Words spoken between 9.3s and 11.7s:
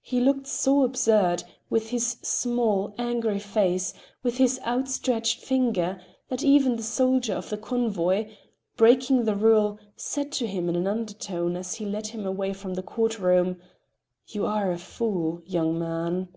rule, said to him in an undertone